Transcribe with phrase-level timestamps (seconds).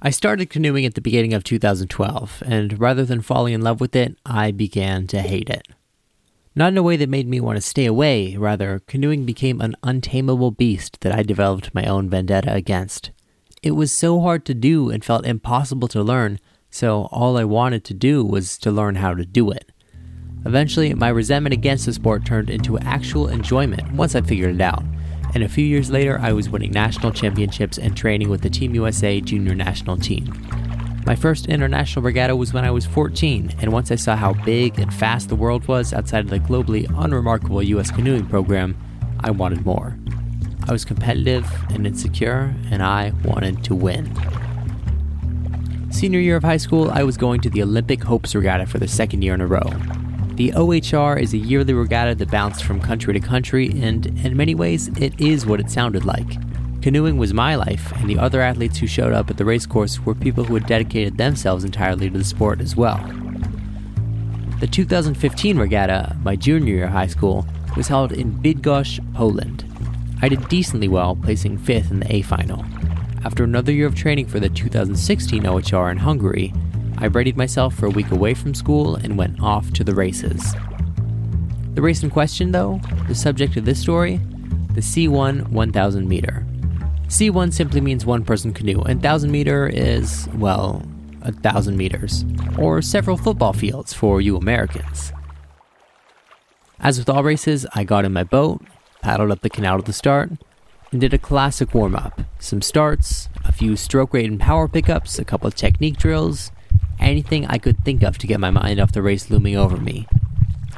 [0.00, 3.96] I started canoeing at the beginning of 2012, and rather than falling in love with
[3.96, 5.66] it, I began to hate it.
[6.54, 9.74] Not in a way that made me want to stay away, rather, canoeing became an
[9.82, 13.10] untamable beast that I developed my own vendetta against.
[13.60, 16.38] It was so hard to do and felt impossible to learn,
[16.70, 19.72] so all I wanted to do was to learn how to do it.
[20.44, 24.84] Eventually, my resentment against the sport turned into actual enjoyment once I figured it out.
[25.34, 28.74] And a few years later, I was winning national championships and training with the Team
[28.74, 30.32] USA junior national team.
[31.06, 34.78] My first international regatta was when I was 14, and once I saw how big
[34.78, 38.76] and fast the world was outside of the globally unremarkable US canoeing program,
[39.20, 39.96] I wanted more.
[40.68, 44.12] I was competitive and insecure, and I wanted to win.
[45.90, 48.86] Senior year of high school, I was going to the Olympic Hopes Regatta for the
[48.88, 49.70] second year in a row.
[50.38, 54.54] The OHR is a yearly regatta that bounced from country to country, and in many
[54.54, 56.28] ways, it is what it sounded like.
[56.80, 60.14] Canoeing was my life, and the other athletes who showed up at the racecourse were
[60.14, 62.98] people who had dedicated themselves entirely to the sport as well.
[64.60, 67.44] The 2015 regatta, my junior year of high school,
[67.76, 69.64] was held in Bydgoszcz, Poland.
[70.22, 72.64] I did decently well, placing fifth in the A final.
[73.24, 76.54] After another year of training for the 2016 OHR in Hungary,
[77.00, 80.54] I readied myself for a week away from school and went off to the races.
[81.74, 84.16] The race in question, though, the subject of this story,
[84.74, 86.44] the C1 1000 meter.
[87.06, 90.82] C1 simply means one person canoe, and 1000 meter is, well,
[91.22, 92.24] a thousand meters,
[92.58, 95.12] or several football fields for you Americans.
[96.80, 98.60] As with all races, I got in my boat,
[99.02, 100.32] paddled up the canal to the start,
[100.90, 105.18] and did a classic warm up some starts, a few stroke rate and power pickups,
[105.18, 106.52] a couple of technique drills,
[107.00, 110.06] anything I could think of to get my mind off the race looming over me.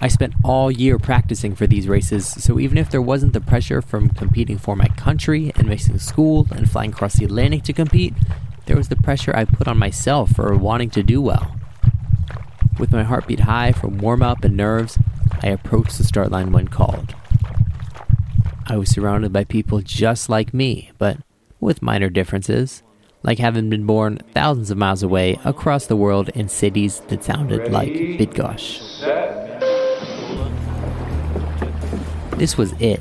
[0.00, 3.82] I spent all year practicing for these races, so even if there wasn't the pressure
[3.82, 8.14] from competing for my country and missing school and flying across the Atlantic to compete,
[8.66, 11.56] there was the pressure I put on myself for wanting to do well.
[12.78, 14.98] With my heartbeat high from warm up and nerves,
[15.42, 17.16] I approached the start line when called.
[18.66, 21.18] I was surrounded by people just like me, but
[21.58, 22.82] with minor differences
[23.22, 27.72] like having been born thousands of miles away across the world in cities that sounded
[27.72, 28.98] like Bydgoszcz.
[32.38, 33.00] This was it.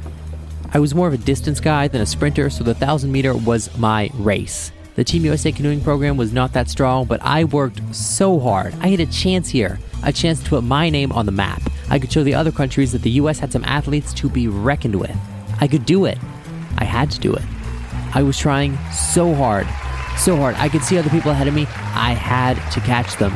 [0.73, 3.75] I was more of a distance guy than a sprinter, so the 1000 meter was
[3.77, 4.71] my race.
[4.95, 8.73] The Team USA canoeing program was not that strong, but I worked so hard.
[8.81, 11.61] I had a chance here, a chance to put my name on the map.
[11.89, 14.95] I could show the other countries that the US had some athletes to be reckoned
[14.95, 15.15] with.
[15.61, 16.17] I could do it.
[16.79, 17.43] I had to do it.
[18.15, 19.67] I was trying so hard
[20.17, 20.55] so hard.
[20.55, 21.63] I could see other people ahead of me.
[21.93, 23.33] I had to catch them.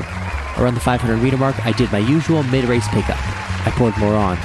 [0.58, 3.18] Around the 500 meter mark, I did my usual mid race pickup.
[3.66, 4.38] I poured more on.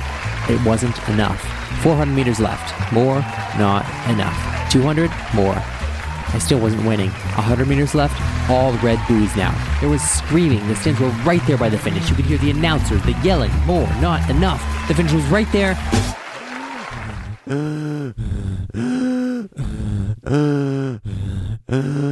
[0.49, 1.41] It wasn't enough.
[1.83, 2.93] 400 meters left.
[2.93, 3.21] More,
[3.59, 4.71] not enough.
[4.71, 5.57] 200, more.
[6.29, 7.11] I still wasn't winning.
[7.11, 8.21] 100 meters left,
[8.51, 9.55] all red buoys now.
[9.81, 10.67] There was screaming.
[10.69, 12.09] The stands were right there by the finish.
[12.09, 14.63] You could hear the announcers, the yelling, more, not enough.
[14.89, 15.75] The finish was right there.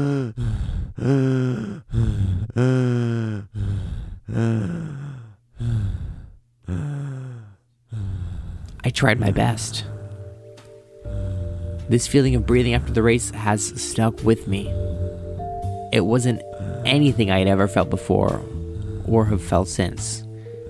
[8.84, 9.84] I tried my best.
[11.88, 14.68] This feeling of breathing after the race has stuck with me.
[15.92, 16.42] It wasn't
[16.84, 18.42] anything I had ever felt before
[19.06, 20.22] or have felt since.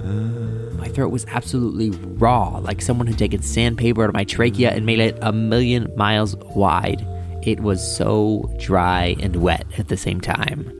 [0.04, 4.86] My throat was absolutely raw, like someone had taken sandpaper out of my trachea and
[4.86, 7.06] made it a million miles wide.
[7.42, 10.70] It was so dry and wet at the same time.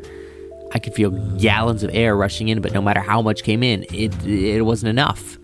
[0.73, 3.85] I could feel gallons of air rushing in, but no matter how much came in,
[3.93, 5.39] it, it wasn't enough.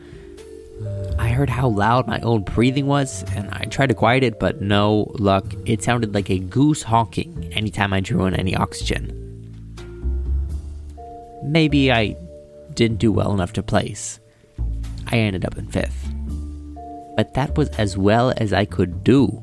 [1.30, 4.60] I heard how loud my own breathing was, and I tried to quiet it, but
[4.60, 5.44] no luck.
[5.64, 9.16] It sounded like a goose honking anytime I drew in any oxygen.
[11.44, 12.16] Maybe I
[12.74, 14.18] didn't do well enough to place.
[15.06, 16.12] I ended up in fifth.
[17.14, 19.40] But that was as well as I could do.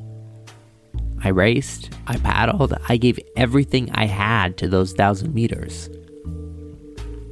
[1.24, 5.90] I raced, I paddled, I gave everything I had to those thousand meters.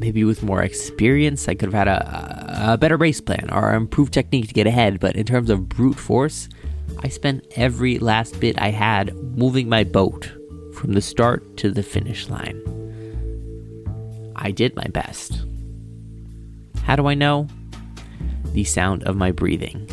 [0.06, 4.14] Maybe with more experience, I could have had a, a better race plan or improved
[4.14, 6.48] technique to get ahead, but in terms of brute force,
[7.00, 10.32] I spent every last bit I had moving my boat
[10.76, 12.62] from the start to the finish line.
[14.36, 15.44] I did my best.
[16.84, 17.48] How do I know?
[18.54, 19.90] The sound of my breathing.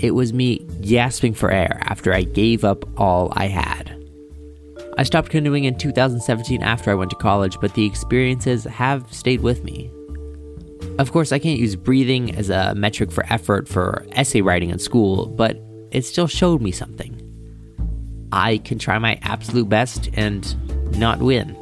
[0.00, 3.89] It was me gasping for air after I gave up all I had.
[5.00, 9.40] I stopped canoeing in 2017 after I went to college, but the experiences have stayed
[9.40, 9.90] with me.
[10.98, 14.78] Of course, I can't use breathing as a metric for effort for essay writing in
[14.78, 15.58] school, but
[15.90, 17.16] it still showed me something.
[18.30, 20.54] I can try my absolute best and
[20.98, 21.56] not win.